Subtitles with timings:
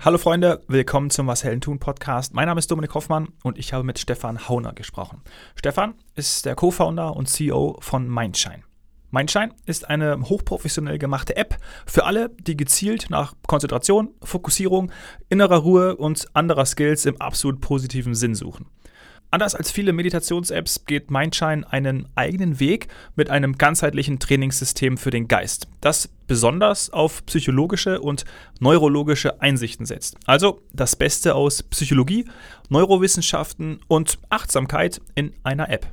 [0.00, 2.32] Hallo Freunde, willkommen zum Was Hellen tun Podcast.
[2.32, 5.22] Mein Name ist Dominik Hoffmann und ich habe mit Stefan Hauner gesprochen.
[5.56, 8.62] Stefan ist der Co-Founder und CEO von Mindshine.
[9.10, 14.92] Mindshine ist eine hochprofessionell gemachte App für alle, die gezielt nach Konzentration, Fokussierung,
[15.30, 18.66] innerer Ruhe und anderer Skills im absolut positiven Sinn suchen.
[19.30, 25.28] Anders als viele Meditations-Apps geht Mindshine einen eigenen Weg mit einem ganzheitlichen Trainingssystem für den
[25.28, 28.24] Geist, das besonders auf psychologische und
[28.58, 30.16] neurologische Einsichten setzt.
[30.24, 32.24] Also das Beste aus Psychologie,
[32.70, 35.86] Neurowissenschaften und Achtsamkeit in einer App.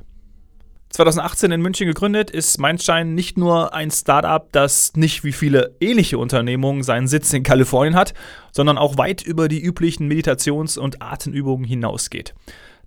[0.96, 6.16] 2018 in München gegründet, ist Mindshine nicht nur ein Startup, das nicht wie viele ähnliche
[6.16, 8.14] Unternehmungen seinen Sitz in Kalifornien hat,
[8.52, 12.32] sondern auch weit über die üblichen Meditations- und Atemübungen hinausgeht.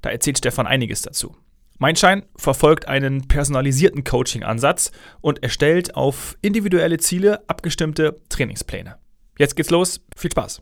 [0.01, 1.35] Da erzählt Stefan einiges dazu.
[1.79, 4.91] Mindshine verfolgt einen personalisierten Coaching-Ansatz
[5.21, 8.97] und erstellt auf individuelle Ziele abgestimmte Trainingspläne.
[9.37, 10.01] Jetzt geht's los.
[10.17, 10.59] Viel Spaß.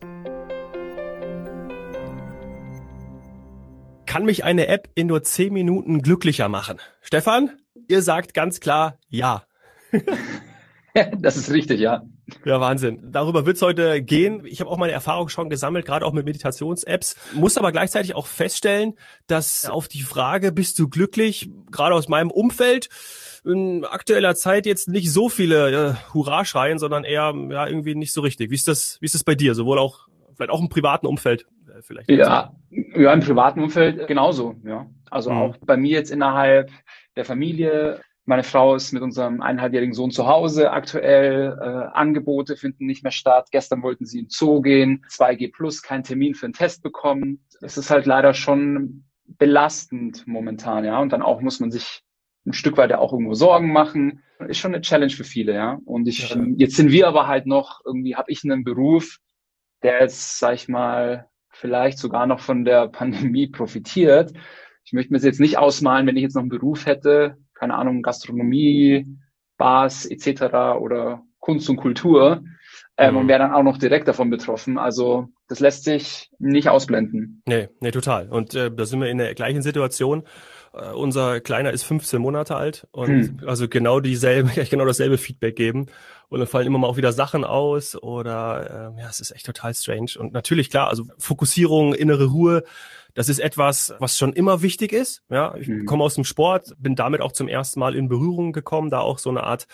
[4.06, 6.78] Kann mich eine App in nur 10 Minuten glücklicher machen?
[7.02, 7.50] Stefan,
[7.88, 9.44] ihr sagt ganz klar ja.
[11.18, 12.02] das ist richtig, ja.
[12.44, 13.00] Ja, Wahnsinn.
[13.10, 14.42] Darüber wird's heute gehen.
[14.44, 17.16] Ich habe auch meine Erfahrung schon gesammelt, gerade auch mit Meditations-Apps.
[17.34, 18.94] Muss aber gleichzeitig auch feststellen,
[19.26, 22.88] dass auf die Frage, bist du glücklich, gerade aus meinem Umfeld,
[23.44, 28.12] in aktueller Zeit jetzt nicht so viele äh, Hurra schreien, sondern eher ja irgendwie nicht
[28.12, 28.50] so richtig.
[28.50, 29.54] Wie ist das, wie ist das bei dir?
[29.54, 32.10] Sowohl auch, vielleicht auch im privaten Umfeld äh, vielleicht.
[32.10, 34.86] Ja, ja, im privaten Umfeld genauso, ja.
[35.10, 35.38] Also mhm.
[35.38, 36.70] auch bei mir jetzt innerhalb
[37.16, 41.58] der Familie meine Frau ist mit unserem eineinhalbjährigen Sohn zu Hause aktuell.
[41.58, 43.48] Äh, Angebote finden nicht mehr statt.
[43.50, 45.06] Gestern wollten sie in Zoo gehen.
[45.08, 47.42] 2G plus, kein Termin für einen Test bekommen.
[47.62, 51.00] Es ist halt leider schon belastend momentan, ja.
[51.00, 52.02] Und dann auch muss man sich
[52.46, 54.22] ein Stück weit auch irgendwo Sorgen machen.
[54.46, 55.78] Ist schon eine Challenge für viele, ja.
[55.86, 56.36] Und ich, ja.
[56.56, 59.20] jetzt sind wir aber halt noch, irgendwie habe ich einen Beruf,
[59.82, 64.34] der jetzt, sag ich mal, vielleicht sogar noch von der Pandemie profitiert.
[64.84, 67.74] Ich möchte mir das jetzt nicht ausmalen, wenn ich jetzt noch einen Beruf hätte, keine
[67.74, 69.06] Ahnung, Gastronomie,
[69.56, 70.78] Bars etc.
[70.80, 72.42] oder Kunst und Kultur
[72.96, 73.20] ähm, mhm.
[73.20, 74.78] und wäre dann auch noch direkt davon betroffen.
[74.78, 77.42] Also das lässt sich nicht ausblenden.
[77.46, 78.28] Nee, nee, total.
[78.28, 80.24] Und äh, da sind wir in der gleichen Situation.
[80.74, 83.40] Uh, unser Kleiner ist 15 Monate alt und hm.
[83.46, 85.86] also genau dieselbe, genau dasselbe Feedback geben.
[86.28, 89.46] Und dann fallen immer mal auch wieder Sachen aus oder äh, ja, es ist echt
[89.46, 90.12] total strange.
[90.18, 92.64] Und natürlich, klar, also Fokussierung, innere Ruhe,
[93.14, 95.22] das ist etwas, was schon immer wichtig ist.
[95.30, 95.86] Ja, ich mhm.
[95.86, 99.18] komme aus dem Sport, bin damit auch zum ersten Mal in Berührung gekommen, da auch
[99.18, 99.66] so eine Art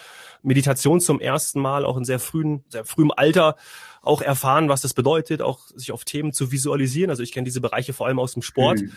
[0.42, 3.56] Meditation zum ersten Mal, auch in sehr frühen, sehr frühem Alter
[4.00, 7.10] auch erfahren, was das bedeutet, auch sich auf Themen zu visualisieren.
[7.10, 8.80] Also ich kenne diese Bereiche vor allem aus dem Sport.
[8.80, 8.92] Mhm.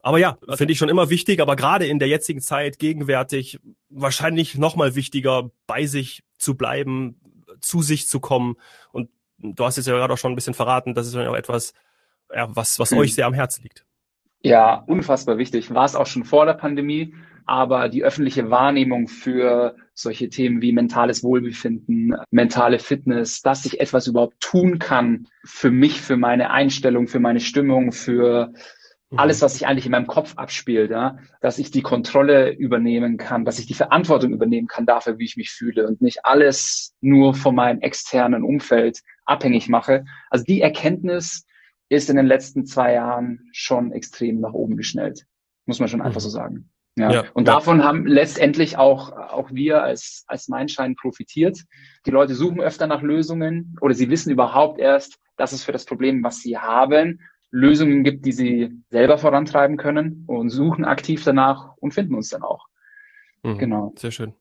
[0.00, 4.56] Aber ja, finde ich schon immer wichtig, aber gerade in der jetzigen Zeit, gegenwärtig, wahrscheinlich
[4.56, 7.20] nochmal wichtiger, bei sich zu bleiben,
[7.60, 8.56] zu sich zu kommen.
[8.92, 11.36] Und du hast es ja gerade auch schon ein bisschen verraten, das ist ja auch
[11.36, 11.74] etwas,
[12.34, 12.98] ja, was, was mhm.
[12.98, 13.84] euch sehr am Herzen liegt.
[14.42, 15.74] Ja, unfassbar wichtig.
[15.74, 17.14] War es auch schon vor der Pandemie,
[17.46, 24.06] aber die öffentliche Wahrnehmung für solche Themen wie mentales Wohlbefinden, mentale Fitness, dass ich etwas
[24.06, 28.52] überhaupt tun kann für mich, für meine Einstellung, für meine Stimmung, für.
[29.14, 33.44] Alles, was sich eigentlich in meinem Kopf abspielt, ja, dass ich die Kontrolle übernehmen kann,
[33.44, 37.34] dass ich die Verantwortung übernehmen kann dafür, wie ich mich fühle und nicht alles nur
[37.34, 40.04] von meinem externen Umfeld abhängig mache.
[40.30, 41.46] Also die Erkenntnis,
[41.88, 45.24] ist in den letzten zwei Jahren schon extrem nach oben geschnellt.
[45.66, 46.32] Muss man schon einfach so mhm.
[46.32, 46.70] sagen.
[46.98, 47.12] Ja.
[47.12, 47.54] ja und ja.
[47.54, 51.60] davon haben letztendlich auch, auch wir als, als Mindschein profitiert.
[52.06, 55.84] Die Leute suchen öfter nach Lösungen oder sie wissen überhaupt erst, dass es für das
[55.84, 57.20] Problem, was sie haben,
[57.56, 62.42] Lösungen gibt, die sie selber vorantreiben können und suchen aktiv danach und finden uns dann
[62.42, 62.66] auch.
[63.42, 63.58] Mhm.
[63.58, 63.92] Genau.
[63.96, 64.34] Sehr schön.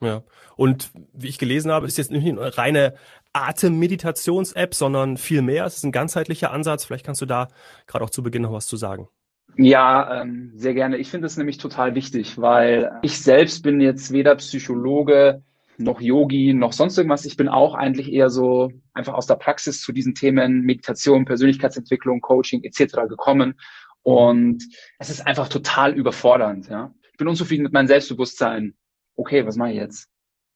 [0.00, 0.22] Ja.
[0.56, 2.94] Und wie ich gelesen habe, ist jetzt nicht eine reine
[3.32, 5.64] Atemmeditations-App, sondern viel mehr.
[5.66, 6.84] Es ist ein ganzheitlicher Ansatz.
[6.84, 7.48] Vielleicht kannst du da
[7.86, 9.08] gerade auch zu Beginn noch was zu sagen.
[9.56, 10.96] Ja, ähm, sehr gerne.
[10.96, 15.42] Ich finde es nämlich total wichtig, weil ich selbst bin jetzt weder Psychologe
[15.80, 17.24] noch Yogi noch sonst irgendwas.
[17.24, 22.20] Ich bin auch eigentlich eher so einfach aus der Praxis zu diesen Themen Meditation, Persönlichkeitsentwicklung,
[22.20, 23.08] Coaching etc.
[23.08, 23.58] gekommen.
[24.02, 24.64] Und
[24.98, 26.68] es ist einfach total überfordernd.
[26.68, 28.74] Ja, ich bin unzufrieden mit meinem Selbstbewusstsein
[29.20, 30.08] okay, was mache ich jetzt?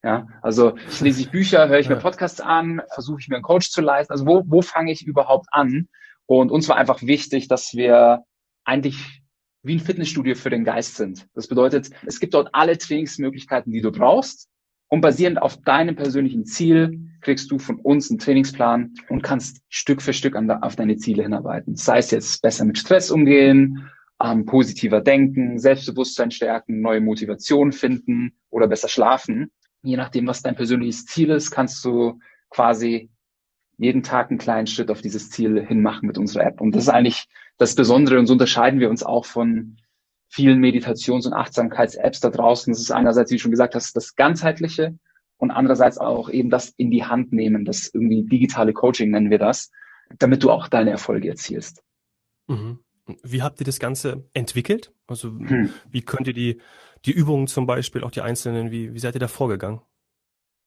[0.03, 3.71] Ja, also lese ich Bücher, höre ich mir Podcasts an, versuche ich mir einen Coach
[3.71, 4.13] zu leisten.
[4.13, 5.89] Also wo, wo fange ich überhaupt an?
[6.27, 8.25] Und uns war einfach wichtig, dass wir
[8.65, 9.23] eigentlich
[9.63, 11.27] wie ein Fitnessstudio für den Geist sind.
[11.35, 14.49] Das bedeutet, es gibt dort alle Trainingsmöglichkeiten, die du brauchst.
[14.95, 20.01] Und basierend auf deinem persönlichen Ziel kriegst du von uns einen Trainingsplan und kannst Stück
[20.01, 21.75] für Stück an, auf deine Ziele hinarbeiten.
[21.75, 23.91] Sei es jetzt besser mit Stress umgehen,
[24.23, 29.51] ähm, positiver denken, Selbstbewusstsein stärken, neue Motivation finden oder besser schlafen.
[29.83, 33.11] Je nachdem, was dein persönliches Ziel ist, kannst du quasi
[33.79, 36.61] jeden Tag einen kleinen Schritt auf dieses Ziel hinmachen mit unserer App.
[36.61, 37.27] Und das ist eigentlich
[37.59, 39.77] das Besondere und so unterscheiden wir uns auch von
[40.35, 42.73] vielen Meditations- und Achtsamkeits-Apps da draußen.
[42.73, 44.99] Das ist einerseits, wie du schon gesagt hast, das Ganzheitliche
[45.37, 49.39] und andererseits auch eben das in die Hand nehmen, das irgendwie digitale Coaching nennen wir
[49.39, 49.71] das,
[50.19, 51.85] damit du auch deine Erfolge erzielst.
[52.49, 52.81] Mhm.
[53.23, 54.93] Wie habt ihr das Ganze entwickelt?
[55.07, 55.71] Also hm.
[55.91, 56.61] wie könnt ihr die,
[57.05, 59.83] die Übungen zum Beispiel, auch die einzelnen, wie, wie seid ihr da vorgegangen?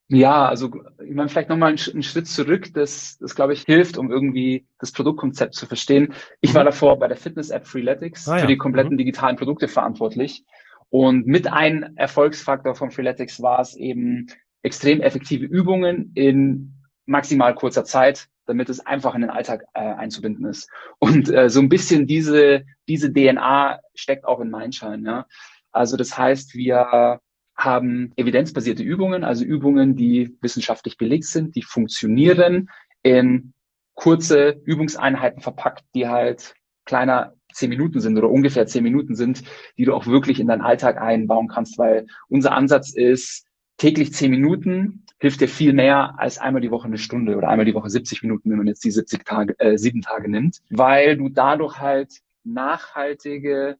[0.10, 0.72] Ja, also
[1.06, 4.66] ich meine, vielleicht nochmal einen, einen Schritt zurück, das, das glaube ich hilft, um irgendwie
[4.80, 6.14] das Produktkonzept zu verstehen.
[6.40, 6.56] Ich mhm.
[6.56, 8.48] war davor bei der Fitness-App Freeletics ah, für ja.
[8.48, 9.00] die kompletten mhm.
[9.00, 10.46] digitalen Produkte verantwortlich.
[10.90, 14.28] Und mit ein Erfolgsfaktor von Freeletics war es eben
[14.62, 16.74] extrem effektive Übungen in
[17.06, 20.70] maximal kurzer Zeit, damit es einfach in den Alltag äh, einzubinden ist.
[21.00, 25.04] Und äh, so ein bisschen diese, diese DNA steckt auch in Mindshine.
[25.06, 25.26] Ja?
[25.74, 27.20] Also das heißt, wir
[27.58, 32.70] haben evidenzbasierte Übungen, also Übungen, die wissenschaftlich belegt sind, die funktionieren
[33.02, 33.54] in
[33.96, 36.54] kurze Übungseinheiten verpackt, die halt
[36.86, 39.44] kleiner zehn Minuten sind oder ungefähr zehn Minuten sind,
[39.78, 43.46] die du auch wirklich in deinen Alltag einbauen kannst, weil unser Ansatz ist,
[43.78, 47.66] täglich zehn Minuten hilft dir viel mehr als einmal die Woche eine Stunde oder einmal
[47.66, 51.18] die Woche 70 Minuten, wenn man jetzt die 70 Tage, äh, sieben Tage nimmt, weil
[51.18, 53.78] du dadurch halt nachhaltige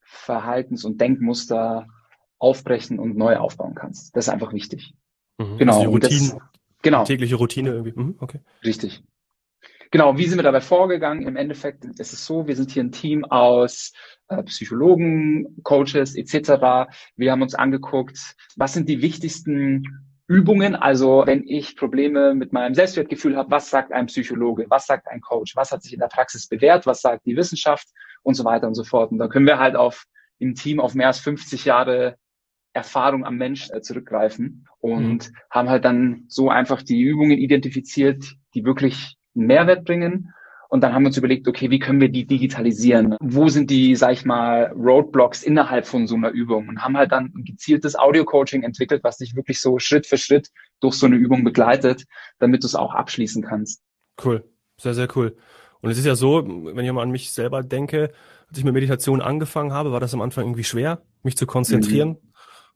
[0.00, 1.88] Verhaltens- und Denkmuster
[2.40, 4.16] aufbrechen und neu aufbauen kannst.
[4.16, 4.94] Das ist einfach wichtig.
[5.38, 5.58] Mhm.
[5.58, 5.72] Genau.
[5.72, 6.38] Also die Routine, das,
[6.82, 7.04] genau.
[7.04, 7.92] tägliche Routine irgendwie.
[7.94, 8.40] Mhm, okay.
[8.64, 9.04] Richtig.
[9.92, 11.26] Genau, wie sind wir dabei vorgegangen?
[11.26, 13.92] Im Endeffekt ist es so, wir sind hier ein Team aus
[14.28, 16.88] äh, Psychologen, Coaches etc.
[17.16, 19.84] Wir haben uns angeguckt, was sind die wichtigsten
[20.28, 25.08] Übungen, also wenn ich Probleme mit meinem Selbstwertgefühl habe, was sagt ein Psychologe, was sagt
[25.08, 27.88] ein Coach, was hat sich in der Praxis bewährt, was sagt die Wissenschaft
[28.22, 29.10] und so weiter und so fort.
[29.10, 30.04] Und da können wir halt auf
[30.38, 32.16] im Team auf mehr als 50 Jahre
[32.72, 35.36] Erfahrung am Mensch äh, zurückgreifen und mhm.
[35.50, 40.32] haben halt dann so einfach die Übungen identifiziert, die wirklich einen Mehrwert bringen.
[40.68, 43.16] Und dann haben wir uns überlegt, okay, wie können wir die digitalisieren?
[43.20, 46.68] Wo sind die, sag ich mal, Roadblocks innerhalb von so einer Übung?
[46.68, 50.50] Und haben halt dann ein gezieltes Audio-Coaching entwickelt, was dich wirklich so Schritt für Schritt
[50.78, 52.04] durch so eine Übung begleitet,
[52.38, 53.82] damit du es auch abschließen kannst.
[54.24, 54.44] Cool.
[54.76, 55.36] Sehr, sehr cool.
[55.80, 58.12] Und es ist ja so, wenn ich mal an mich selber denke,
[58.48, 62.10] als ich mit Meditation angefangen habe, war das am Anfang irgendwie schwer, mich zu konzentrieren.
[62.10, 62.29] Mhm.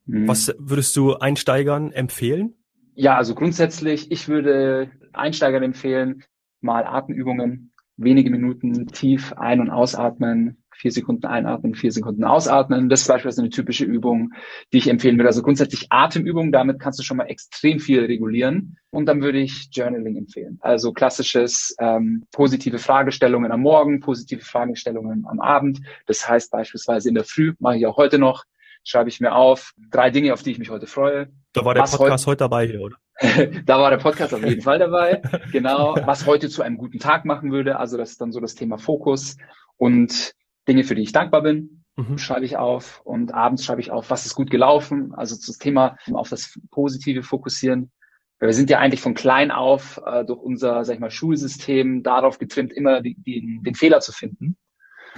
[0.06, 0.28] Mhm.
[0.28, 2.54] Was würdest du Einsteigern empfehlen?
[2.94, 6.22] Ja, also grundsätzlich, ich würde Einsteigern empfehlen,
[6.60, 12.88] mal Atemübungen, wenige Minuten tief ein- und ausatmen, vier Sekunden einatmen, vier Sekunden ausatmen.
[12.88, 14.32] Das ist beispielsweise eine typische Übung,
[14.72, 15.28] die ich empfehlen würde.
[15.28, 18.76] Also grundsätzlich Atemübungen, damit kannst du schon mal extrem viel regulieren.
[18.90, 20.58] Und dann würde ich Journaling empfehlen.
[20.60, 25.80] Also klassisches ähm, positive Fragestellungen am Morgen, positive Fragestellungen am Abend.
[26.06, 28.44] Das heißt beispielsweise in der Früh, mache ich auch heute noch,
[28.84, 29.72] schreibe ich mir auf.
[29.90, 31.28] Drei Dinge, auf die ich mich heute freue.
[31.52, 32.96] Da war der was Podcast heute dabei hier, oder?
[33.64, 35.22] da war der Podcast auf jeden Fall dabei.
[35.52, 35.96] Genau.
[36.04, 37.78] Was heute zu einem guten Tag machen würde.
[37.78, 39.36] Also das ist dann so das Thema Fokus
[39.76, 40.34] und
[40.68, 41.84] Dinge, für die ich dankbar bin.
[41.96, 42.18] Mhm.
[42.18, 45.96] schreibe ich auf und abends schreibe ich auf, was ist gut gelaufen, also das Thema
[46.12, 47.92] auf das Positive fokussieren.
[48.40, 52.38] Wir sind ja eigentlich von klein auf äh, durch unser, sag ich mal, Schulsystem darauf
[52.38, 54.56] getrimmt, immer die, die, den Fehler zu finden.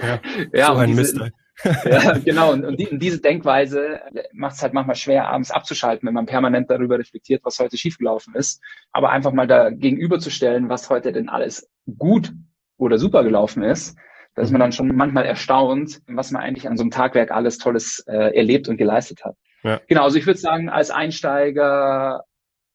[0.01, 0.21] Ja,
[0.53, 1.33] ja so ein diese, Mist
[1.85, 2.53] ja, genau.
[2.53, 4.01] Und, und, die, und diese Denkweise
[4.33, 8.35] macht es halt manchmal schwer, abends abzuschalten, wenn man permanent darüber reflektiert, was heute schiefgelaufen
[8.35, 8.63] ist.
[8.93, 12.33] Aber einfach mal da gegenüberzustellen, was heute denn alles gut
[12.77, 13.97] oder super gelaufen ist,
[14.35, 17.57] da ist man dann schon manchmal erstaunt, was man eigentlich an so einem Tagwerk alles
[17.57, 19.35] Tolles äh, erlebt und geleistet hat.
[19.63, 19.81] Ja.
[19.89, 22.25] Genau, also ich würde sagen, als Einsteiger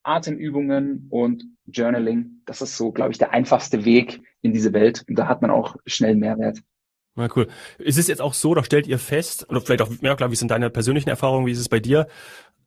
[0.03, 5.05] Atemübungen und Journaling, das ist so, glaube ich, der einfachste Weg in diese Welt.
[5.07, 6.59] Und da hat man auch schnell Mehrwert.
[7.15, 7.47] Na cool.
[7.77, 10.35] Ist es jetzt auch so, da stellt ihr fest, oder vielleicht auch, ja klar, wie
[10.35, 12.07] sind deine persönlichen Erfahrungen, wie ist es bei dir,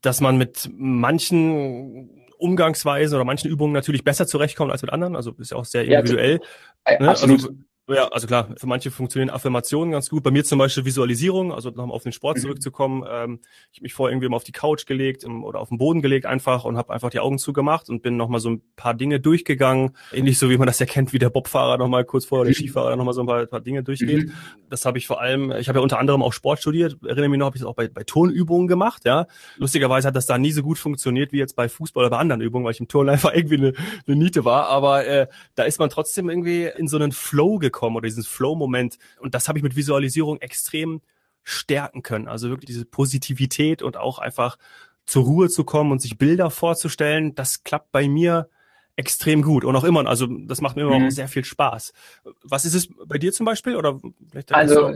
[0.03, 5.17] dass man mit manchen Umgangsweisen oder manchen Übungen natürlich besser zurechtkommt als mit anderen?
[5.17, 6.41] Also ist ja auch sehr individuell.
[6.87, 7.09] Ja, ne?
[7.11, 7.43] Absolut.
[7.43, 7.55] Also,
[7.87, 10.23] ja, also klar, für manche funktionieren Affirmationen ganz gut.
[10.23, 12.41] Bei mir zum Beispiel Visualisierung, also nochmal auf den Sport mhm.
[12.41, 13.05] zurückzukommen.
[13.07, 13.41] Ähm,
[13.73, 16.65] ich mich vorher irgendwie mal auf die Couch gelegt oder auf den Boden gelegt einfach
[16.65, 19.91] und habe einfach die Augen zugemacht und bin nochmal so ein paar Dinge durchgegangen.
[20.13, 22.67] Ähnlich so, wie man das ja kennt, wie der Bobfahrer nochmal kurz vorher, der mhm.
[22.67, 24.29] Skifahrer nochmal so ein paar, paar Dinge durchgeht.
[24.29, 24.33] Mhm.
[24.71, 26.97] Das habe ich vor allem, ich habe ja unter anderem auch Sport studiert.
[27.05, 29.05] Erinnere mich noch, habe ich das auch bei, bei Turnübungen gemacht.
[29.05, 29.27] Ja,
[29.59, 32.41] Lustigerweise hat das da nie so gut funktioniert wie jetzt bei Fußball oder bei anderen
[32.41, 33.73] Übungen, weil ich im Turn einfach irgendwie eine,
[34.07, 34.69] eine Niete war.
[34.69, 38.25] Aber äh, da ist man trotzdem irgendwie in so einen Flow gekommen gekommen oder diesen
[38.25, 38.99] Flow-Moment.
[39.21, 41.03] Und das habe ich mit Visualisierung extrem
[41.43, 42.29] stärken können.
[42.29, 44.57] Also wirklich diese Positivität und auch einfach
[45.05, 48.49] zur Ruhe zu kommen und sich Bilder vorzustellen, das klappt bei mir
[48.97, 50.07] extrem gut und auch immer.
[50.07, 51.11] Also das macht mir immer mhm.
[51.11, 51.93] sehr viel Spaß.
[52.43, 53.77] Was ist es bei dir zum Beispiel?
[53.77, 54.01] Oder
[54.53, 54.95] also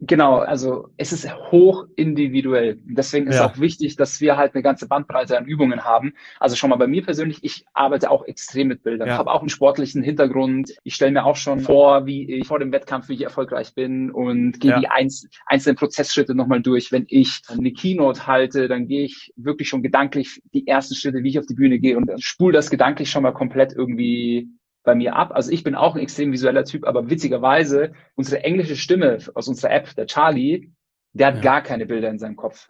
[0.00, 2.78] Genau, also es ist hoch individuell.
[2.84, 3.46] Deswegen ist ja.
[3.46, 6.12] auch wichtig, dass wir halt eine ganze Bandbreite an Übungen haben.
[6.38, 9.08] Also schon mal bei mir persönlich, ich arbeite auch extrem mit Bildern.
[9.08, 9.14] Ja.
[9.14, 10.74] Ich habe auch einen sportlichen Hintergrund.
[10.82, 14.10] Ich stelle mir auch schon vor, wie ich vor dem Wettkampf, wie ich erfolgreich bin
[14.10, 14.80] und gehe ja.
[14.80, 16.92] die einz einzelnen Prozessschritte nochmal durch.
[16.92, 21.30] Wenn ich eine Keynote halte, dann gehe ich wirklich schon gedanklich die ersten Schritte, wie
[21.30, 24.50] ich auf die Bühne gehe und spule das gedanklich schon mal komplett irgendwie
[24.86, 25.32] bei mir ab.
[25.34, 29.72] Also ich bin auch ein extrem visueller Typ, aber witzigerweise, unsere englische Stimme aus unserer
[29.72, 30.72] App, der Charlie,
[31.12, 31.40] der hat ja.
[31.42, 32.66] gar keine Bilder in seinem Kopf.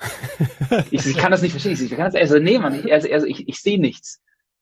[0.90, 1.72] ich, ich, kann das nicht verstehen.
[1.72, 4.20] Ich kann das, also, nee, man, ich, also, also ich, ich sehe nichts.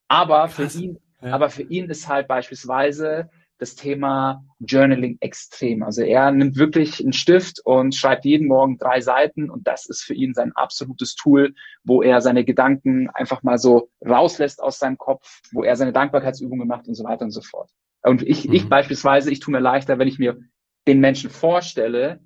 [0.09, 1.33] Aber für ihn, ja.
[1.33, 5.83] aber für ihn ist halt beispielsweise das Thema Journaling extrem.
[5.83, 10.03] Also er nimmt wirklich einen Stift und schreibt jeden Morgen drei Seiten und das ist
[10.03, 14.99] für ihn sein absolutes Tool, wo er seine Gedanken einfach mal so rauslässt aus seinem
[14.99, 17.71] Kopf, wo er seine Dankbarkeitsübungen macht und so weiter und so fort.
[18.03, 18.55] Und ich, mhm.
[18.55, 20.39] ich beispielsweise, ich tue mir leichter, wenn ich mir
[20.87, 22.21] den Menschen vorstelle,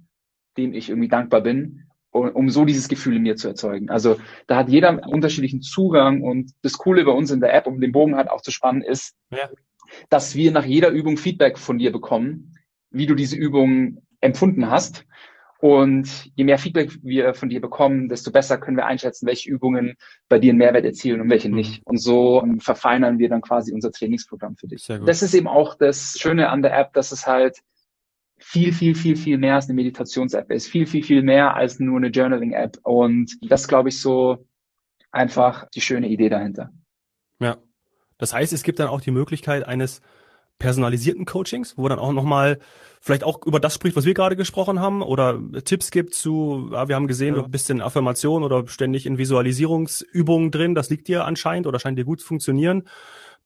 [0.57, 3.91] dem ich irgendwie dankbar bin, um so dieses Gefühl in mir zu erzeugen.
[3.91, 4.17] Also
[4.47, 7.93] da hat jeder unterschiedlichen Zugang und das Coole bei uns in der App, um den
[7.93, 9.49] Bogen halt auch zu spannen, ist, ja
[10.09, 12.55] dass wir nach jeder Übung Feedback von dir bekommen,
[12.90, 15.05] wie du diese Übung empfunden hast.
[15.61, 19.97] Und je mehr Feedback wir von dir bekommen, desto besser können wir einschätzen, welche Übungen
[20.28, 21.57] bei dir einen Mehrwert erzielen und welche mhm.
[21.57, 21.83] nicht.
[21.85, 24.87] Und so verfeinern wir dann quasi unser Trainingsprogramm für dich.
[25.05, 27.59] Das ist eben auch das Schöne an der App, dass es halt
[28.38, 30.69] viel, viel, viel, viel mehr als eine Meditations-App ist.
[30.69, 32.78] Viel, viel, viel mehr als nur eine Journaling-App.
[32.85, 34.47] Und das glaube ich so
[35.11, 36.71] einfach die schöne Idee dahinter.
[38.19, 40.03] Das heißt, es gibt dann auch die Möglichkeit eines
[40.59, 42.59] personalisierten Coachings, wo dann auch nochmal
[43.01, 46.89] vielleicht auch über das spricht, was wir gerade gesprochen haben oder Tipps gibt zu, ja,
[46.89, 47.43] wir haben gesehen, ja.
[47.43, 51.97] du bist in Affirmation oder ständig in Visualisierungsübungen drin, das liegt dir anscheinend oder scheint
[51.97, 52.89] dir gut zu funktionieren,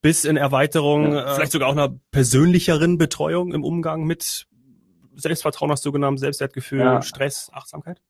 [0.00, 1.33] bis in Erweiterung, ja.
[1.33, 4.47] äh, vielleicht sogar auch einer persönlicheren Betreuung im Umgang mit
[5.14, 7.02] Selbstvertrauen hast du genannt, Selbstwertgefühl, ja.
[7.02, 8.00] Stress, Achtsamkeit?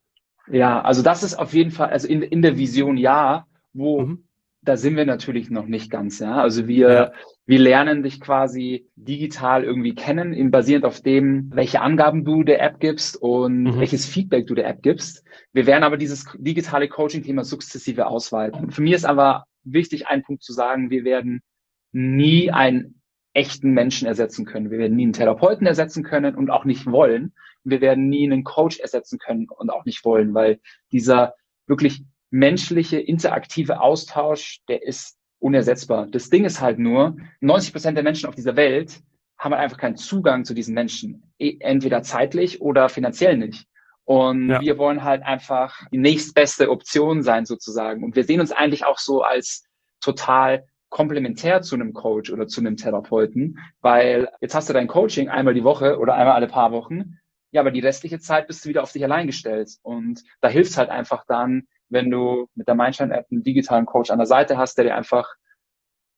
[0.48, 4.24] Ja, also das ist auf jeden Fall, also in, in der Vision ja, wo mhm
[4.64, 6.36] da sind wir natürlich noch nicht ganz, ja.
[6.36, 7.12] Also wir, ja.
[7.46, 12.62] wir lernen dich quasi digital irgendwie kennen, in basierend auf dem, welche Angaben du der
[12.62, 13.80] App gibst und mhm.
[13.80, 15.24] welches Feedback du der App gibst.
[15.52, 18.70] Wir werden aber dieses digitale Coaching-Thema sukzessive ausweiten.
[18.70, 21.42] Für mich ist aber wichtig, einen Punkt zu sagen, wir werden
[21.90, 23.02] nie einen
[23.34, 24.70] echten Menschen ersetzen können.
[24.70, 27.34] Wir werden nie einen Therapeuten ersetzen können und auch nicht wollen.
[27.64, 30.60] Wir werden nie einen Coach ersetzen können und auch nicht wollen, weil
[30.92, 31.34] dieser
[31.66, 36.06] wirklich menschliche, interaktive Austausch, der ist unersetzbar.
[36.06, 39.02] Das Ding ist halt nur, 90 Prozent der Menschen auf dieser Welt
[39.38, 41.32] haben halt einfach keinen Zugang zu diesen Menschen.
[41.38, 43.66] E, entweder zeitlich oder finanziell nicht.
[44.04, 44.60] Und ja.
[44.60, 48.02] wir wollen halt einfach die nächstbeste Option sein sozusagen.
[48.02, 49.64] Und wir sehen uns eigentlich auch so als
[50.00, 55.28] total komplementär zu einem Coach oder zu einem Therapeuten, weil jetzt hast du dein Coaching
[55.28, 57.18] einmal die Woche oder einmal alle paar Wochen.
[57.50, 59.70] Ja, aber die restliche Zeit bist du wieder auf dich allein gestellt.
[59.82, 64.18] Und da hilft halt einfach dann, wenn du mit der Mindshine-App einen digitalen Coach an
[64.18, 65.28] der Seite hast, der dir einfach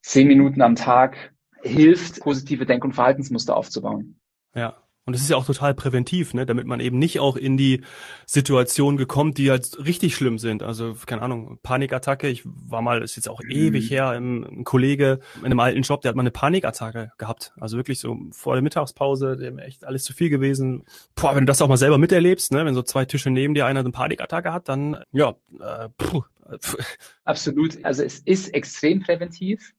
[0.02, 4.20] zehn Minuten am Tag hilft, positive Denk- und Verhaltensmuster aufzubauen.
[4.54, 4.83] Ja.
[5.06, 7.82] Und es ist ja auch total präventiv, ne, damit man eben nicht auch in die
[8.24, 10.62] Situation gekommt, die halt richtig schlimm sind.
[10.62, 12.28] Also, keine Ahnung, Panikattacke.
[12.28, 13.50] Ich war mal, ist jetzt auch mhm.
[13.50, 17.52] ewig her, ein Kollege in einem alten Job, der hat mal eine Panikattacke gehabt.
[17.60, 20.84] Also wirklich so vor der Mittagspause, dem echt alles zu viel gewesen.
[21.14, 23.66] Boah, wenn du das auch mal selber miterlebst, ne, wenn so zwei Tische neben dir
[23.66, 26.22] einer eine Panikattacke hat, dann, ja, äh, puh.
[27.24, 27.84] Absolut.
[27.84, 29.74] Also es ist extrem präventiv.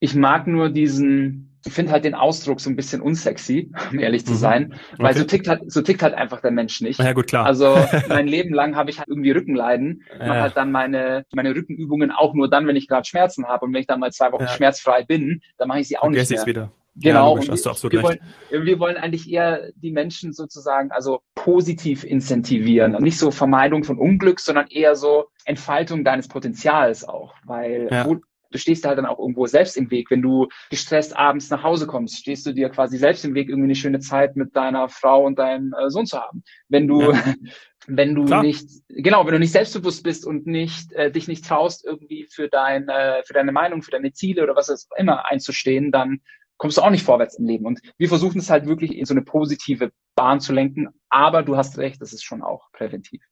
[0.00, 4.32] Ich mag nur diesen, finde halt den Ausdruck so ein bisschen unsexy, um ehrlich zu
[4.32, 4.36] mhm.
[4.36, 4.62] sein,
[4.98, 5.02] mhm.
[5.02, 7.00] weil so tickt halt, so tickt halt einfach der Mensch nicht.
[7.00, 7.46] Ja, gut, klar.
[7.46, 7.76] Also
[8.08, 10.26] mein Leben lang habe ich halt irgendwie Rückenleiden, ja.
[10.26, 13.74] mache halt dann meine, meine Rückenübungen auch nur dann, wenn ich gerade Schmerzen habe und
[13.74, 14.48] wenn ich dann mal zwei Wochen ja.
[14.48, 16.46] schmerzfrei bin, dann mache ich sie auch Vergess nicht mehr.
[16.46, 16.72] wieder.
[16.96, 18.18] Genau, ja, logisch, wir, wir, wollen,
[18.50, 22.92] wir wollen eigentlich eher die Menschen sozusagen also positiv incentivieren.
[23.00, 27.34] Nicht so Vermeidung von Unglück, sondern eher so Entfaltung deines Potenzials auch.
[27.44, 28.04] Weil ja.
[28.04, 28.16] wo,
[28.50, 30.10] du stehst halt dann auch irgendwo selbst im Weg.
[30.10, 33.66] Wenn du gestresst abends nach Hause kommst, stehst du dir quasi selbst im Weg, irgendwie
[33.66, 36.42] eine schöne Zeit mit deiner Frau und deinem äh, Sohn zu haben.
[36.68, 37.34] Wenn du, ja.
[37.86, 38.42] wenn du Klar.
[38.42, 42.48] nicht, genau, wenn du nicht selbstbewusst bist und nicht, äh, dich nicht traust, irgendwie für
[42.48, 46.20] dein, äh, für deine Meinung, für deine Ziele oder was es immer einzustehen, dann
[46.56, 47.66] kommst du auch nicht vorwärts im Leben.
[47.66, 50.88] Und wir versuchen es halt wirklich in so eine positive Bahn zu lenken.
[51.08, 53.22] Aber du hast recht, das ist schon auch präventiv.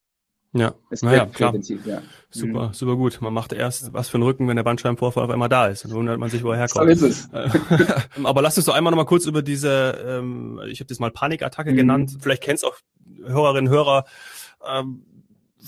[0.53, 1.55] Ja, naja, klar.
[1.85, 2.03] Ja.
[2.31, 2.73] Super, mhm.
[2.73, 3.21] super gut.
[3.21, 5.85] Man macht erst was für einen Rücken, wenn der Bandscheibenvorfall auf einmal da ist.
[5.85, 6.99] Dann wundert man sich, wo er herkommt.
[6.99, 7.31] So ist es.
[8.25, 11.11] Aber lass uns doch einmal noch mal kurz über diese, ähm, ich habe das mal
[11.11, 11.77] Panikattacke mhm.
[11.77, 12.17] genannt.
[12.21, 12.77] Vielleicht kennst auch
[13.25, 14.05] Hörerinnen, Hörer,
[14.67, 15.05] ähm,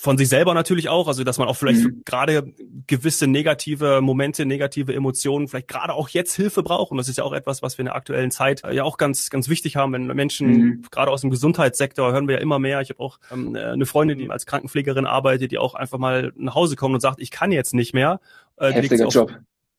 [0.00, 2.02] von sich selber natürlich auch, also dass man auch vielleicht mhm.
[2.04, 2.52] gerade
[2.86, 7.24] gewisse negative Momente, negative Emotionen vielleicht gerade auch jetzt Hilfe braucht und das ist ja
[7.24, 9.92] auch etwas, was wir in der aktuellen Zeit äh, ja auch ganz ganz wichtig haben,
[9.92, 10.82] wenn Menschen mhm.
[10.90, 12.80] gerade aus dem Gesundheitssektor hören wir ja immer mehr.
[12.80, 16.32] Ich habe auch ähm, äh, eine Freundin, die als Krankenpflegerin arbeitet, die auch einfach mal
[16.36, 18.20] nach Hause kommt und sagt, ich kann jetzt nicht mehr.
[18.56, 19.32] Äh, Heftiger Job.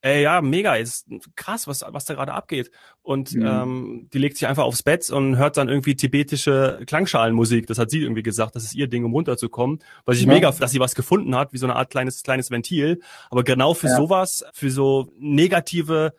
[0.03, 2.71] Ey, ja, mega, ist krass, was, was da gerade abgeht.
[3.03, 3.45] Und mhm.
[3.45, 7.67] ähm, die legt sich einfach aufs Bett und hört dann irgendwie tibetische Klangschalenmusik.
[7.67, 9.79] Das hat sie irgendwie gesagt, das ist ihr Ding, um runterzukommen.
[10.05, 10.33] Was ich ja.
[10.33, 12.99] mega, dass sie was gefunden hat, wie so eine Art kleines, kleines Ventil.
[13.29, 13.95] Aber genau für ja.
[13.95, 16.13] sowas, für so negative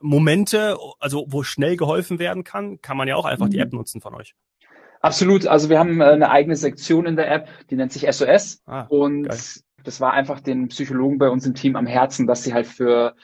[0.00, 3.50] Momente, also wo schnell geholfen werden kann, kann man ja auch einfach mhm.
[3.50, 4.34] die App nutzen von euch.
[5.02, 5.46] Absolut.
[5.46, 8.62] Also wir haben äh, eine eigene Sektion in der App, die nennt sich SOS.
[8.66, 9.38] Ah, und geil
[9.84, 13.14] das war einfach den Psychologen bei uns im Team am Herzen, dass sie halt für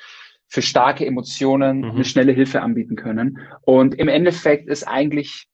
[0.47, 1.91] für starke Emotionen mhm.
[1.91, 3.39] eine schnelle Hilfe anbieten können.
[3.63, 5.47] Und im Endeffekt ist eigentlich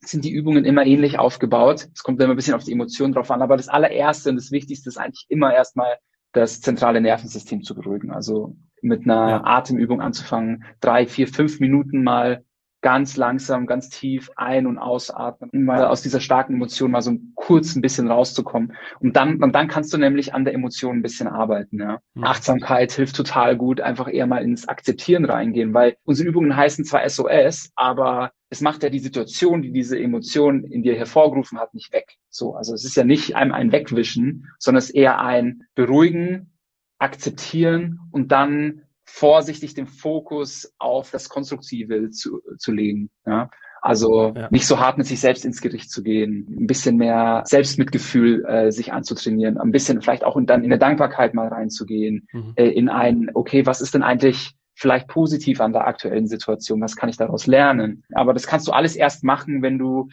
[0.00, 1.88] sind die Übungen immer ähnlich aufgebaut.
[1.92, 4.52] Es kommt immer ein bisschen auf die Emotionen drauf an, aber das allererste und das
[4.52, 5.96] Wichtigste ist eigentlich immer erstmal
[6.32, 8.12] das zentrale Nervensystem zu beruhigen.
[8.12, 9.44] Also mit einer ja.
[9.44, 12.44] Atemübung anzufangen, drei, vier, fünf Minuten mal
[12.82, 17.16] ganz langsam, ganz tief ein- und ausatmen, um mal aus dieser starken Emotion mal so
[17.34, 18.74] kurz ein bisschen rauszukommen.
[19.00, 21.80] Und dann, und dann kannst du nämlich an der Emotion ein bisschen arbeiten.
[21.80, 22.00] Ja.
[22.14, 22.24] Mhm.
[22.24, 27.08] Achtsamkeit hilft total gut, einfach eher mal ins Akzeptieren reingehen, weil unsere Übungen heißen zwar
[27.08, 31.92] SOS, aber es macht ja die Situation, die diese Emotion in dir hervorgerufen hat, nicht
[31.92, 32.16] weg.
[32.30, 36.52] So, also es ist ja nicht einem ein Wegwischen, sondern es ist eher ein Beruhigen,
[36.98, 43.10] akzeptieren und dann vorsichtig den Fokus auf das Konstruktive zu, zu legen.
[43.24, 43.50] Ja?
[43.80, 44.48] Also ja.
[44.50, 48.72] nicht so hart mit sich selbst ins Gericht zu gehen, ein bisschen mehr Selbstmitgefühl äh,
[48.72, 52.52] sich anzutrainieren, ein bisschen vielleicht auch in, dann in der Dankbarkeit mal reinzugehen, mhm.
[52.56, 56.96] äh, in ein, okay, was ist denn eigentlich vielleicht positiv an der aktuellen Situation, was
[56.96, 58.04] kann ich daraus lernen?
[58.12, 60.08] Aber das kannst du alles erst machen, wenn du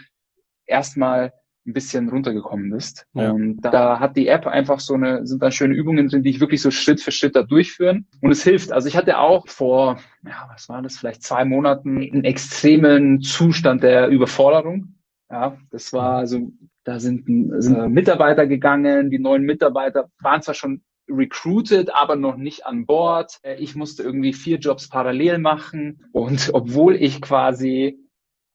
[0.66, 1.34] erstmal
[1.66, 3.06] ein bisschen runtergekommen bist.
[3.14, 3.32] Ja.
[3.32, 6.40] Und da hat die App einfach so eine, sind da schöne Übungen drin, die ich
[6.40, 8.06] wirklich so Schritt für Schritt da durchführen.
[8.22, 8.72] Und es hilft.
[8.72, 13.84] Also ich hatte auch vor, ja, was war das, vielleicht zwei Monaten einen extremen Zustand
[13.84, 14.96] der Überforderung.
[15.32, 16.52] Ja, das war also,
[16.84, 17.26] da sind,
[17.62, 23.40] sind Mitarbeiter gegangen, die neuen Mitarbeiter waren zwar schon recruited, aber noch nicht an Bord.
[23.58, 26.06] Ich musste irgendwie vier Jobs parallel machen.
[26.12, 28.03] Und obwohl ich quasi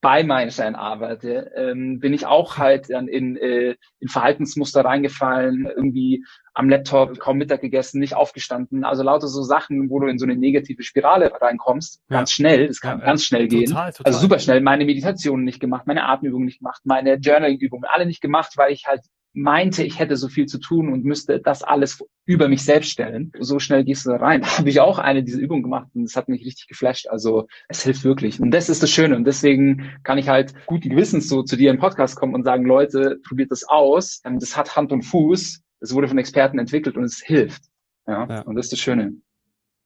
[0.01, 6.25] bei Meilenstein arbeite, ähm, bin ich auch halt dann in, äh, in Verhaltensmuster reingefallen, irgendwie
[6.55, 8.85] am Laptop kaum Mittag gegessen, nicht aufgestanden.
[8.85, 12.19] Also lauter so Sachen, wo du in so eine negative Spirale reinkommst, ja.
[12.19, 13.67] ganz schnell, das kann ja, ganz schnell gehen.
[13.67, 14.13] Total, total.
[14.13, 18.21] Also super schnell, meine Meditationen nicht gemacht, meine Atemübungen nicht gemacht, meine Journaling-Übungen alle nicht
[18.21, 22.03] gemacht, weil ich halt meinte, ich hätte so viel zu tun und müsste das alles
[22.25, 23.33] über mich selbst stellen.
[23.39, 24.43] So schnell gehst du da rein.
[24.49, 27.09] Da habe ich auch eine dieser Übungen gemacht und es hat mich richtig geflasht.
[27.09, 28.41] Also es hilft wirklich.
[28.41, 29.17] Und das ist das Schöne.
[29.17, 32.65] Und deswegen kann ich halt guten Gewissens so zu dir im Podcast kommen und sagen,
[32.65, 34.21] Leute, probiert das aus.
[34.25, 35.63] Ähm, das hat Hand und Fuß.
[35.81, 37.63] Es wurde von Experten entwickelt und es hilft.
[38.07, 38.41] Ja, ja.
[38.43, 39.15] und das ist das Schöne.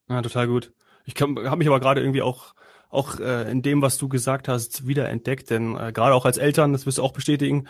[0.09, 0.73] Ja, total gut.
[1.05, 2.55] Ich habe mich aber gerade irgendwie auch
[2.93, 5.51] auch äh, in dem, was du gesagt hast, wieder entdeckt.
[5.51, 7.67] Denn äh, gerade auch als Eltern, das wirst du auch bestätigen,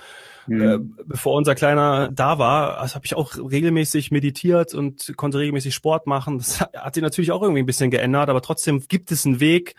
[0.48, 0.62] mhm.
[0.62, 5.74] äh, bevor unser Kleiner da war, also habe ich auch regelmäßig meditiert und konnte regelmäßig
[5.74, 6.38] Sport machen.
[6.38, 9.76] Das hat sich natürlich auch irgendwie ein bisschen geändert, aber trotzdem gibt es einen Weg,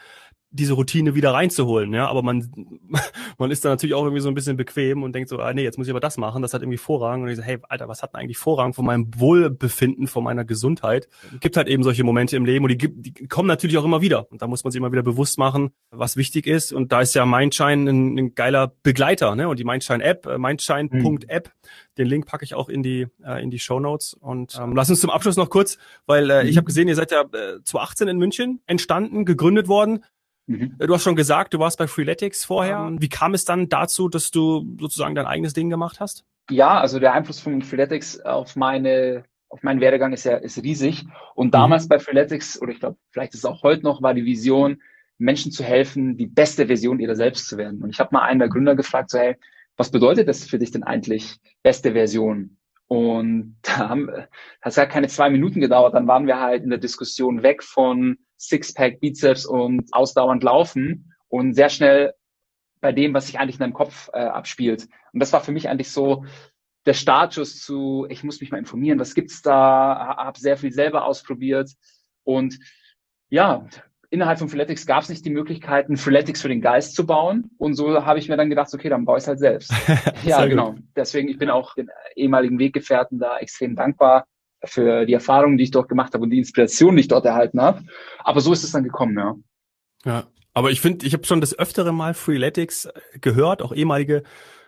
[0.54, 2.50] diese Routine wieder reinzuholen, ja, aber man
[3.38, 5.63] man ist da natürlich auch irgendwie so ein bisschen bequem und denkt so, ah nee,
[5.63, 7.88] jetzt muss ich aber das machen, das hat irgendwie Vorrang und ich so, hey, Alter,
[7.88, 11.10] was hat denn eigentlich Vorrang von meinem Wohlbefinden, von meiner Gesundheit?
[11.39, 14.02] Gibt halt eben solche Momente im Leben und die, gibt, die kommen natürlich auch immer
[14.02, 17.02] wieder und da muss man sich immer wieder bewusst machen, was wichtig ist und da
[17.02, 21.96] ist ja Mindshine ein, ein geiler Begleiter, ne, und die Mindshine App, äh, mindshine.app, mhm.
[21.98, 24.89] den Link packe ich auch in die äh, in die Show Notes und ähm, lass
[24.89, 26.50] uns zum Abschluss noch kurz, weil äh, mhm.
[26.50, 30.04] ich habe gesehen, ihr seid ja äh, 2018 in München entstanden, gegründet worden.
[30.47, 30.75] Mhm.
[30.77, 32.79] Du hast schon gesagt, du warst bei Freeletics vorher.
[32.79, 33.01] Mhm.
[33.01, 36.25] Wie kam es dann dazu, dass du sozusagen dein eigenes Ding gemacht hast?
[36.49, 41.06] Ja, also der Einfluss von Freeletics auf meine auf meinen Werdegang ist ja ist riesig.
[41.36, 41.51] Und mhm.
[41.51, 41.89] damals mhm.
[41.89, 44.82] bei Freeletics, oder ich glaube, vielleicht ist es auch heute noch, war die Vision,
[45.19, 47.84] Menschen zu helfen, die beste Version ihrer selbst zu werden.
[47.84, 49.36] Und ich habe mal einen der Gründer gefragt, so, hey,
[49.77, 52.58] was bedeutet das für dich denn eigentlich, beste Version?
[52.93, 54.27] Und da haben, hat
[54.62, 58.19] es ja keine zwei Minuten gedauert, dann waren wir halt in der Diskussion weg von
[58.38, 62.13] Sixpack, Bizeps und ausdauernd laufen und sehr schnell
[62.82, 64.88] bei dem, was sich eigentlich in deinem Kopf äh, abspielt.
[65.12, 66.25] Und das war für mich eigentlich so
[66.86, 71.06] der Startschuss zu, ich muss mich mal informieren, was gibt's da, habe sehr viel selber
[71.06, 71.71] ausprobiert.
[72.23, 72.60] Und
[73.29, 73.65] ja,
[74.13, 77.49] innerhalb von Freeletics gab es nicht die Möglichkeiten, Freeletics für den Geist zu bauen.
[77.58, 79.73] Und so habe ich mir dann gedacht, okay, dann baue ich es halt selbst.
[80.23, 80.76] ja, genau.
[80.95, 84.28] Deswegen, ich bin auch den ehemaligen Weggefährten da extrem dankbar
[84.63, 87.60] für die Erfahrungen, die ich dort gemacht habe und die Inspiration, die ich dort erhalten
[87.60, 87.82] habe.
[88.19, 89.36] Aber so ist es dann gekommen, ja.
[90.06, 90.23] Ja,
[90.54, 92.88] aber ich finde, ich habe schon das öftere Mal Freeletics
[93.19, 94.21] gehört, auch ehemalige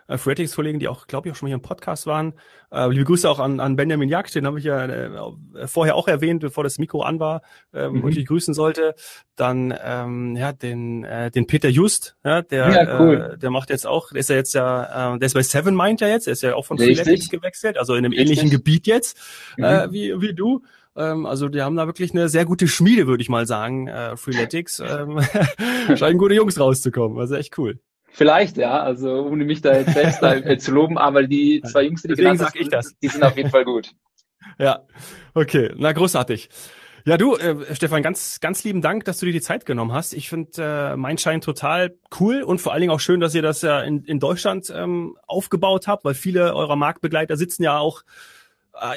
[0.08, 2.34] äh, Freeletics-Kollegen, die auch, glaube ich, auch schon mal hier im Podcast waren.
[2.70, 6.08] Äh, liebe Grüße auch an, an Benjamin Jagd, den habe ich ja äh, vorher auch
[6.08, 7.42] erwähnt, bevor das Mikro an war,
[7.72, 8.02] äh, mhm.
[8.02, 8.94] wo ich grüßen sollte.
[9.36, 13.32] Dann ähm, ja den äh, den Peter Just, ja, der ja, cool.
[13.34, 15.76] äh, der macht jetzt auch, der ist ja jetzt ja, äh, der ist bei Seven
[15.76, 18.38] Mind ja jetzt, der ist ja auch von Freeletics gewechselt, also in einem Richtig.
[18.38, 19.18] ähnlichen Gebiet jetzt
[19.56, 19.64] mhm.
[19.64, 20.62] äh, wie wie du.
[20.96, 24.16] Ähm, also die haben da wirklich eine sehr gute Schmiede, würde ich mal sagen, äh,
[24.16, 24.80] Freeletics.
[24.80, 25.20] Ähm,
[25.96, 27.18] scheinen gute Jungs rauszukommen.
[27.18, 27.78] Also echt cool.
[28.16, 28.82] Vielleicht, ja.
[28.82, 32.08] Also ohne mich da jetzt selbst da, äh, zu loben, aber die zwei Jungs, die
[32.08, 32.96] Deswegen sag ich das.
[32.98, 33.90] die sind auf jeden Fall gut.
[34.58, 34.86] Ja,
[35.34, 35.72] okay.
[35.76, 36.48] Na, großartig.
[37.04, 40.14] Ja, du, äh, Stefan, ganz, ganz lieben Dank, dass du dir die Zeit genommen hast.
[40.14, 43.42] Ich finde äh, mein Schein total cool und vor allen Dingen auch schön, dass ihr
[43.42, 48.02] das ja in, in Deutschland ähm, aufgebaut habt, weil viele eurer Marktbegleiter sitzen ja auch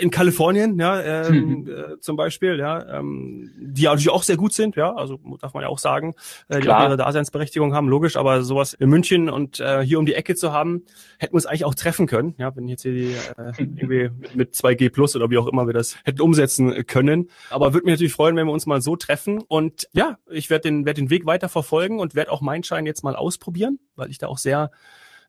[0.02, 1.68] in Kalifornien, ja, ähm, mhm.
[1.68, 5.64] äh, zum Beispiel, ja, ähm, die natürlich auch sehr gut sind, ja, also darf man
[5.64, 6.16] ja auch sagen,
[6.48, 10.06] äh, die auch ihre Daseinsberechtigung haben, logisch, aber sowas in München und äh, hier um
[10.06, 10.84] die Ecke zu haben,
[11.18, 14.54] hätten wir uns eigentlich auch treffen können, ja, wenn jetzt hier die äh, irgendwie mit
[14.54, 17.30] 2G Plus oder wie auch immer wir das hätten umsetzen können.
[17.50, 20.64] Aber würde mich natürlich freuen, wenn wir uns mal so treffen und ja, ich werde
[20.64, 24.10] den, werd den Weg weiter verfolgen und werde auch meinen Schein jetzt mal ausprobieren, weil
[24.10, 24.72] ich da auch sehr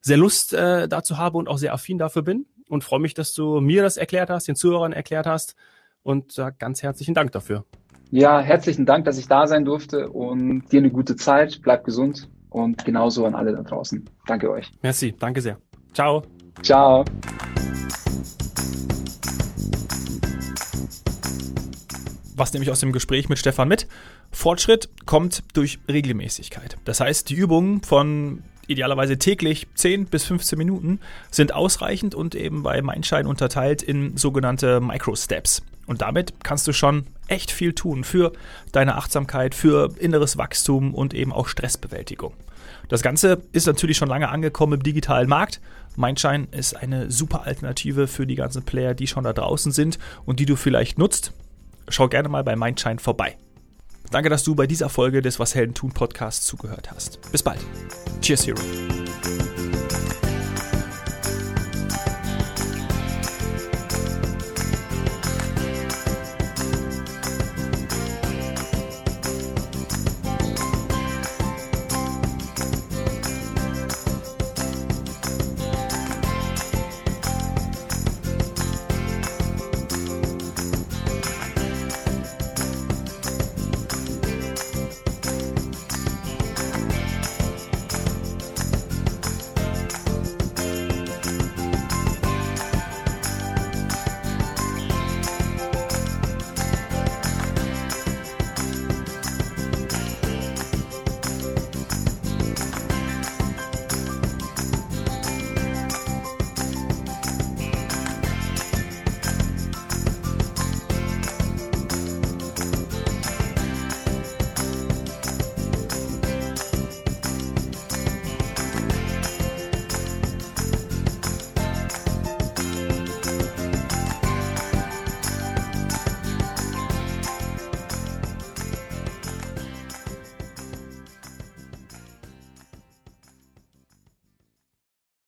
[0.02, 3.34] sehr Lust äh, dazu habe und auch sehr affin dafür bin und freue mich, dass
[3.34, 5.56] du mir das erklärt hast, den Zuhörern erklärt hast
[6.02, 7.64] und sag ganz herzlichen Dank dafür.
[8.10, 11.60] Ja, herzlichen Dank, dass ich da sein durfte und dir eine gute Zeit.
[11.62, 14.08] Bleib gesund und genauso an alle da draußen.
[14.26, 14.70] Danke euch.
[14.82, 15.58] Merci, danke sehr.
[15.92, 16.22] Ciao.
[16.62, 17.04] Ciao.
[22.36, 23.86] Was nehme ich aus dem Gespräch mit Stefan mit?
[24.30, 26.76] Fortschritt kommt durch Regelmäßigkeit.
[26.84, 32.62] Das heißt, die Übungen von idealerweise täglich 10 bis 15 Minuten, sind ausreichend und eben
[32.62, 35.62] bei Mindshine unterteilt in sogenannte Micro-Steps.
[35.86, 38.32] Und damit kannst du schon echt viel tun für
[38.72, 42.32] deine Achtsamkeit, für inneres Wachstum und eben auch Stressbewältigung.
[42.88, 45.60] Das Ganze ist natürlich schon lange angekommen im digitalen Markt.
[45.96, 50.40] Mindshine ist eine super Alternative für die ganzen Player, die schon da draußen sind und
[50.40, 51.32] die du vielleicht nutzt.
[51.88, 53.36] Schau gerne mal bei Mindshine vorbei.
[54.10, 57.20] Danke, dass du bei dieser Folge des Was Helden tun Podcasts zugehört hast.
[57.30, 57.60] Bis bald.
[58.20, 58.99] Cheers, Hero.